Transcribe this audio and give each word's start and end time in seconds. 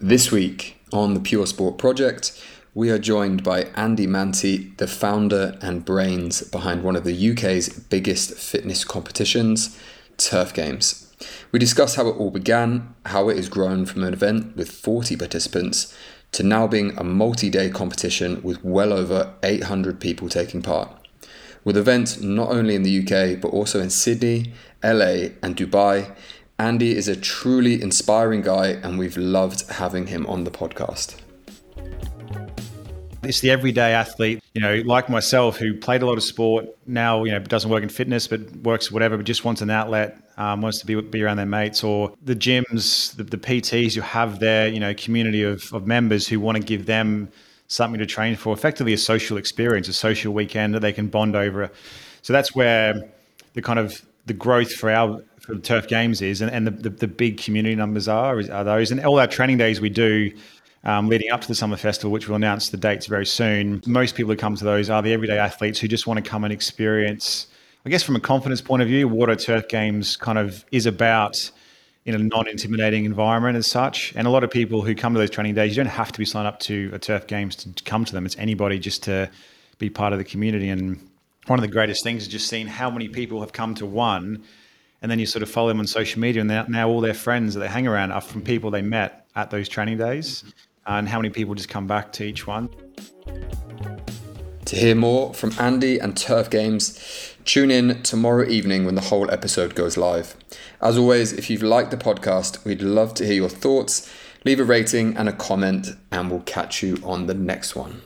This 0.00 0.30
week 0.30 0.80
on 0.92 1.14
the 1.14 1.20
Pure 1.20 1.46
Sport 1.46 1.76
Project, 1.76 2.40
we 2.72 2.88
are 2.88 3.00
joined 3.00 3.42
by 3.42 3.62
Andy 3.74 4.06
Manteit, 4.06 4.76
the 4.76 4.86
founder 4.86 5.58
and 5.60 5.84
brains 5.84 6.40
behind 6.40 6.84
one 6.84 6.94
of 6.94 7.02
the 7.02 7.30
UK's 7.32 7.68
biggest 7.68 8.34
fitness 8.34 8.84
competitions, 8.84 9.76
Turf 10.16 10.54
Games. 10.54 11.12
We 11.50 11.58
discuss 11.58 11.96
how 11.96 12.06
it 12.06 12.16
all 12.16 12.30
began, 12.30 12.94
how 13.06 13.28
it 13.28 13.38
has 13.38 13.48
grown 13.48 13.86
from 13.86 14.04
an 14.04 14.12
event 14.12 14.54
with 14.56 14.70
40 14.70 15.16
participants 15.16 15.92
to 16.30 16.44
now 16.44 16.68
being 16.68 16.96
a 16.96 17.02
multi 17.02 17.50
day 17.50 17.68
competition 17.68 18.40
with 18.44 18.62
well 18.64 18.92
over 18.92 19.34
800 19.42 19.98
people 19.98 20.28
taking 20.28 20.62
part. 20.62 20.90
With 21.64 21.76
events 21.76 22.20
not 22.20 22.50
only 22.50 22.76
in 22.76 22.84
the 22.84 23.00
UK 23.00 23.40
but 23.40 23.48
also 23.48 23.80
in 23.80 23.90
Sydney, 23.90 24.52
LA, 24.84 25.30
and 25.42 25.56
Dubai, 25.56 26.14
Andy 26.60 26.96
is 26.96 27.06
a 27.06 27.14
truly 27.14 27.80
inspiring 27.80 28.42
guy, 28.42 28.70
and 28.82 28.98
we've 28.98 29.16
loved 29.16 29.70
having 29.70 30.08
him 30.08 30.26
on 30.26 30.42
the 30.42 30.50
podcast. 30.50 31.14
It's 33.22 33.38
the 33.38 33.52
everyday 33.52 33.92
athlete, 33.92 34.42
you 34.54 34.60
know, 34.60 34.82
like 34.84 35.08
myself, 35.08 35.56
who 35.56 35.74
played 35.74 36.02
a 36.02 36.06
lot 36.06 36.16
of 36.16 36.24
sport. 36.24 36.66
Now, 36.84 37.22
you 37.22 37.30
know, 37.30 37.38
doesn't 37.38 37.70
work 37.70 37.84
in 37.84 37.88
fitness, 37.88 38.26
but 38.26 38.40
works 38.56 38.90
whatever, 38.90 39.16
but 39.16 39.24
just 39.24 39.44
wants 39.44 39.62
an 39.62 39.70
outlet, 39.70 40.18
um, 40.36 40.60
wants 40.60 40.80
to 40.80 40.86
be 40.86 41.00
be 41.00 41.22
around 41.22 41.36
their 41.36 41.46
mates, 41.46 41.84
or 41.84 42.12
the 42.24 42.34
gyms, 42.34 43.14
the, 43.14 43.22
the 43.22 43.38
PTs 43.38 43.94
you 43.94 44.02
have 44.02 44.40
their 44.40 44.66
you 44.66 44.80
know, 44.80 44.94
community 44.94 45.44
of, 45.44 45.72
of 45.72 45.86
members 45.86 46.26
who 46.26 46.40
want 46.40 46.56
to 46.56 46.62
give 46.62 46.86
them 46.86 47.28
something 47.68 48.00
to 48.00 48.06
train 48.06 48.34
for, 48.34 48.52
effectively 48.52 48.92
a 48.92 48.98
social 48.98 49.36
experience, 49.36 49.86
a 49.86 49.92
social 49.92 50.34
weekend 50.34 50.74
that 50.74 50.80
they 50.80 50.92
can 50.92 51.06
bond 51.06 51.36
over. 51.36 51.70
So 52.22 52.32
that's 52.32 52.52
where 52.52 53.08
the 53.52 53.62
kind 53.62 53.78
of 53.78 54.04
the 54.26 54.34
growth 54.34 54.72
for 54.72 54.90
our 54.90 55.22
for 55.48 55.58
turf 55.58 55.88
games 55.88 56.20
is 56.20 56.40
and, 56.42 56.50
and 56.50 56.66
the, 56.66 56.70
the, 56.70 56.90
the, 56.90 57.08
big 57.08 57.38
community 57.38 57.74
numbers 57.74 58.06
are 58.06 58.38
are 58.52 58.64
those. 58.64 58.90
And 58.90 59.04
all 59.04 59.18
our 59.18 59.26
training 59.26 59.56
days 59.56 59.80
we 59.80 59.88
do 59.88 60.30
um, 60.84 61.08
leading 61.08 61.30
up 61.30 61.40
to 61.40 61.48
the 61.48 61.54
summer 61.54 61.76
festival 61.76 62.12
which 62.12 62.28
we'll 62.28 62.36
announce 62.36 62.68
the 62.68 62.76
dates 62.76 63.06
very 63.06 63.26
soon 63.26 63.82
most 63.86 64.14
people 64.14 64.30
who 64.30 64.36
come 64.36 64.54
to 64.56 64.64
those 64.64 64.90
are 64.90 65.02
the 65.02 65.12
everyday 65.12 65.38
athletes 65.38 65.80
who 65.80 65.88
just 65.88 66.06
want 66.06 66.22
to 66.22 66.30
come 66.30 66.44
and 66.44 66.52
experience 66.52 67.48
i 67.84 67.90
guess 67.90 68.02
from 68.02 68.14
a 68.14 68.20
confidence 68.20 68.60
point 68.60 68.80
of 68.80 68.88
view 68.88 69.08
a 69.24 69.36
turf 69.36 69.66
games 69.68 70.16
kind 70.16 70.38
of 70.38 70.64
is 70.70 70.86
about 70.86 71.50
in 72.08 72.14
a 72.14 72.18
non-intimidating 72.18 73.04
environment 73.04 73.54
as 73.54 73.66
such. 73.66 74.14
And 74.16 74.26
a 74.26 74.30
lot 74.30 74.42
of 74.42 74.50
people 74.50 74.80
who 74.80 74.94
come 74.94 75.12
to 75.12 75.18
those 75.20 75.28
training 75.28 75.54
days 75.54 75.76
you 75.76 75.84
don't 75.84 75.92
have 75.92 76.10
to 76.10 76.18
be 76.18 76.24
signed 76.24 76.46
up 76.46 76.58
to 76.60 76.88
a 76.94 76.98
turf 76.98 77.26
games 77.26 77.54
to 77.56 77.84
come 77.84 78.06
to 78.06 78.12
them. 78.14 78.24
It's 78.24 78.38
anybody 78.38 78.78
just 78.78 79.02
to 79.02 79.30
be 79.78 79.90
part 79.90 80.14
of 80.14 80.18
the 80.18 80.24
community. 80.24 80.70
And 80.70 81.06
one 81.48 81.58
of 81.58 81.62
the 81.62 81.68
greatest 81.68 82.02
things 82.02 82.22
is 82.22 82.28
just 82.28 82.48
seeing 82.48 82.66
how 82.66 82.88
many 82.88 83.08
people 83.08 83.40
have 83.40 83.52
come 83.52 83.74
to 83.74 83.84
one 83.84 84.42
and 85.02 85.10
then 85.10 85.18
you 85.18 85.26
sort 85.26 85.42
of 85.42 85.50
follow 85.50 85.68
them 85.68 85.78
on 85.78 85.86
social 85.86 86.20
media 86.20 86.42
and 86.42 86.68
now 86.68 86.88
all 86.88 87.00
their 87.00 87.14
friends 87.14 87.54
that 87.54 87.60
they 87.60 87.68
hang 87.68 87.86
around 87.86 88.10
are 88.10 88.20
from 88.20 88.42
people 88.42 88.70
they 88.70 88.82
met 88.82 89.26
at 89.36 89.50
those 89.50 89.68
training 89.68 89.98
days. 89.98 90.42
Mm-hmm. 90.42 90.50
And 90.86 91.08
how 91.08 91.18
many 91.18 91.28
people 91.28 91.54
just 91.54 91.68
come 91.68 91.86
back 91.86 92.12
to 92.14 92.24
each 92.24 92.46
one. 92.46 92.70
To 94.64 94.76
hear 94.76 94.94
more 94.94 95.34
from 95.34 95.52
andy 95.58 95.98
and 95.98 96.16
turf 96.16 96.50
games 96.50 97.34
tune 97.44 97.70
in 97.70 98.02
tomorrow 98.02 98.46
evening 98.46 98.84
when 98.84 98.94
the 98.94 99.02
whole 99.02 99.30
episode 99.30 99.74
goes 99.74 99.96
live. 99.96 100.34
As 100.80 100.98
always 100.98 101.32
if 101.32 101.50
you've 101.50 101.62
liked 101.62 101.90
the 101.90 101.96
podcast 101.96 102.64
we'd 102.64 102.82
love 102.82 103.14
to 103.14 103.24
hear 103.26 103.34
your 103.34 103.48
thoughts. 103.48 104.10
Leave 104.44 104.60
a 104.60 104.64
rating 104.64 105.16
and 105.16 105.28
a 105.28 105.32
comment 105.32 105.88
and 106.10 106.30
we'll 106.30 106.40
catch 106.40 106.82
you 106.82 106.98
on 107.04 107.26
the 107.26 107.34
next 107.34 107.76
one 107.76 108.00